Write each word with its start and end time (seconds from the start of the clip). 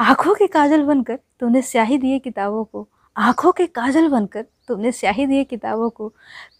आँखों 0.00 0.34
के 0.34 0.46
काजल 0.46 0.82
बनकर 0.82 1.18
तुमने 1.40 1.60
स्याही 1.62 1.96
दिए 1.98 2.18
किताबों 2.18 2.62
को। 2.64 2.86
आँखों 3.16 3.50
के 3.52 3.66
काजल 3.66 4.08
बनकर 4.08 4.44
तुमने 4.68 4.92
स्याही 4.92 5.26
दिए 5.26 5.42
किताबों 5.44 5.88
को। 5.90 6.08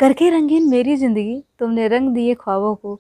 करके 0.01 0.29
रंगीन 0.31 0.69
मेरी 0.71 0.97
ज़िंदगी 0.97 1.43
तुमने 1.59 1.87
रंग 1.89 2.09
दिए 2.15 2.35
ख्वाबों 2.35 2.75
को। 2.75 2.95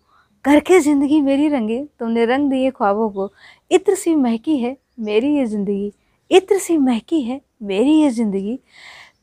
करके 0.44 0.78
ज़िंदगी 0.80 1.20
मेरी 1.20 1.48
रंगीन 1.48 1.88
तुमने 1.98 2.24
रंग 2.24 2.50
दिए 2.50 2.70
ख्वाबों 2.70 3.08
को। 3.10 3.30
इत्र 3.70 3.94
सी 3.94 4.14
महकी 4.14 4.56
है 4.58 4.76
मेरी 5.00 5.34
ये 5.36 5.44
ज़िंदगी। 5.46 5.92
इत्र 6.30 6.58
सी 6.58 6.78
महकी 6.78 7.20
है 7.22 7.40
मेरी 7.62 8.00
ये 8.00 8.10
ज़िंदगी। 8.10 8.58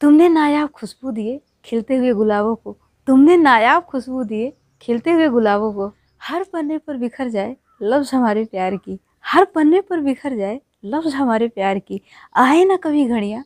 तुमने 0.02 0.30
नायाब 0.30 0.70
खुशबू 0.70 1.12
दिए 1.12 1.40
खिलते 1.66 1.96
हुए 1.96 2.14
गुलाबों 2.14 2.56
को। 2.56 2.78
तुमने 3.08 3.38
नायाब 3.38 3.84
खुशबू 3.84 4.24
दिए 4.24 4.54
खिलते 4.82 5.12
हुए 5.12 5.30
गुलाबों 5.30 5.74
को। 5.74 5.92
हर 6.22 6.46
पन्ने 6.54 6.78
पर 6.78 6.98
बिखर 6.98 7.30
जाए 7.30 7.56
लफ्ज़ 7.82 8.16
हमारे 8.16 8.46
प्यार 8.46 8.76
की। 8.76 9.00
हर 9.26 9.46
पन्ने 9.46 9.82
पर 9.82 10.00
बिखर 10.00 10.36
जाए 10.38 10.60
लफ्ज़ 10.94 11.16
हमारे 11.16 11.48
प्यार 11.48 11.80
की, 11.80 12.02
आए 12.36 12.64
ना 12.66 12.76
कभी 12.76 13.06
घड़ियाँ, 13.06 13.44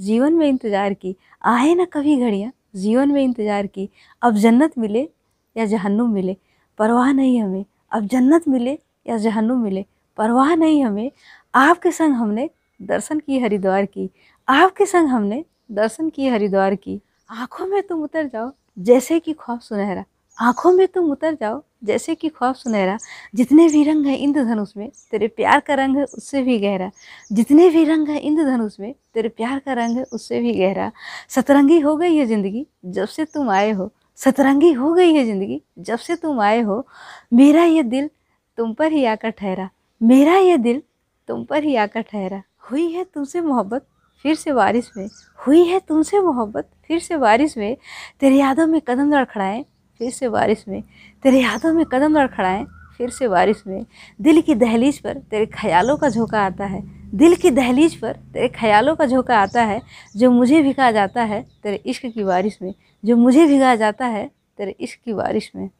जीवन 0.00 0.32
में 0.32 0.48
इंतज़ार 0.48 0.94
की, 0.94 1.16
आए 1.44 1.74
ना 1.74 1.84
कभी 1.84 2.16
घड़ियाँ, 2.16 2.52
जीवन 2.76 3.10
में 3.10 3.22
इंतज़ार 3.22 3.66
की, 3.66 3.88
अब 4.22 4.34
जन्नत 4.34 4.78
मिले 4.78 5.08
या 5.56 5.64
जहन्नुम 5.64 6.10
मिले, 6.10 6.36
परवाह 6.78 7.12
नहीं 7.12 7.42
हमें, 7.42 7.64
अब 7.92 8.06
जन्नत 8.06 8.48
मिले 8.48 8.78
या 9.06 9.16
जहन्नुम 9.16 9.58
मिले, 9.58 9.84
परवाह 10.18 10.54
नहीं 10.54 10.84
हमें, 10.84 11.10
आपके 11.54 11.90
संग 11.90 12.14
हमने 12.14 12.50
दर्शन 12.82 13.18
की, 13.18 13.38
हरिद्वार 13.38 13.84
की, 13.84 14.10
आपके 14.48 14.86
संग 14.86 15.08
हमने 15.08 15.44
दर्शन 15.72 16.08
की, 16.08 16.28
हरिद्वार 16.28 16.74
की। 16.74 17.00
आँखों 17.30 17.66
में 17.66 17.82
तुम 17.82 18.02
उतर 18.02 18.26
जाओ, 18.26 18.50
जैसे 18.78 19.18
कि 19.20 19.32
ख्वाब 19.32 19.60
सुनहरा, 19.60 20.04
आँखों 20.38 20.72
में 20.72 20.86
तुम 20.88 21.10
उतर 21.10 21.34
जाओ 21.34 21.62
जैसे 21.84 22.14
कि 22.14 22.28
ख्वाब 22.28 22.54
सुनहरा, 22.54 22.98
जितने 23.34 23.68
भी 23.68 23.84
रंग 23.84 24.06
हैं 24.06 24.18
इंद्रधनुष 24.18 24.76
में, 24.76 24.90
तेरे 25.10 25.28
प्यार 25.28 25.60
का 25.60 25.74
रंग 25.74 25.96
है 25.96 26.04
उससे 26.04 26.42
भी 26.42 26.58
गहरा। 26.58 26.90
जितने 27.32 27.68
भी 27.70 27.84
रंग 27.84 28.08
हैं 28.08 28.20
इंद्रधनुष 28.20 28.80
में, 28.80 28.94
तेरे 29.14 29.28
प्यार 29.28 29.58
का 29.58 29.72
रंग 29.72 29.96
है 29.96 30.04
उससे 30.12 30.40
भी 30.40 30.52
गहरा। 30.52 30.90
सतरंगी 31.28 31.80
हो 31.80 31.96
गई 31.96 32.16
है 32.16 32.26
ज़िंदगी, 32.26 32.66
जब 32.84 33.06
से 33.06 33.24
तुम 33.24 33.50
आए 33.50 33.70
हो। 33.70 33.90
सतरंगी 34.16 34.72
हो 34.72 34.92
गई 34.94 35.14
है 35.14 35.24
ज़िंदगी, 35.24 35.62
जब 35.78 35.98
से 35.98 36.16
तुम 36.16 36.40
आए 36.40 36.60
हो। 36.60 36.86
मेरा 37.32 37.64
ये 37.64 37.82
दिल 37.82 38.10
तुम 38.58 38.72
पर 38.72 38.92
ही 38.92 39.04
आकर 39.04 39.30
ठहरा। 39.30 39.68
मेरा 40.02 40.36
ये 40.36 40.56
दिल 40.56 40.82
तुम 41.28 41.44
पर 41.44 41.64
ही 41.64 41.76
आकर 41.76 42.02
ठहरा। 42.02 42.42
हुई 42.70 42.90
है 42.92 43.04
तुमसे 43.04 43.40
मोहब्बत, 43.40 43.86
फिर 44.24 44.34
से 44.34 44.52
बारिश 44.52 44.90
में। 44.96 45.08
हुई 45.46 45.64
है 45.64 45.80
तुमसे 45.80 46.20
मोहब्बत, 46.20 46.68
फिर 46.88 46.98
से 46.98 47.16
बारिश 47.16 47.56
में। 47.58 47.76
तेरी 48.20 48.38
यादों 48.38 48.66
में 48.66 48.80
कदम 48.80 49.12
लड़खड़ाएँ 49.12 49.64
फिर 49.98 50.10
से 50.10 50.28
बारिश 50.28 50.64
में। 50.68 50.82
तेरे 51.22 51.42
यादों 51.42 51.74
में 51.74 51.84
कदम 51.86 52.18
लड़खड़ाएँ 52.18 52.66
फिर 52.98 53.10
से 53.10 53.28
बारिश 53.28 53.62
में। 53.66 53.86
दिल 54.20 54.40
की 54.40 54.54
दहलीज 54.54 54.98
पर 54.98 55.18
तेरे 55.18 55.46
ख्यालों 55.46 55.96
का 55.96 56.08
झोंका 56.08 56.40
आता 56.40 56.64
है। 56.64 56.82
दिल 57.14 57.34
की 57.34 57.50
दहलीज 57.50 57.94
पर 57.94 58.12
तेरे 58.12 58.48
ख्यालों 58.48 58.96
का 58.96 59.06
झोंका 59.06 59.38
आता 59.38 59.62
है, 59.62 59.82
जो 60.16 60.30
मुझे 60.30 60.62
भिगा 60.62 60.90
जाता 60.90 61.22
है 61.22 61.46
तेरे 61.62 61.76
इश्क 61.76 62.06
की 62.06 62.24
बारिश 62.24 62.58
में। 62.62 62.74
जो 63.04 63.16
मुझे 63.16 63.46
भिगा 63.46 63.74
जाता 63.76 64.06
है 64.06 64.30
तेरे 64.58 64.74
इश्क 64.80 64.98
की 65.04 65.12
बारिश 65.12 65.52
में। 65.56 65.70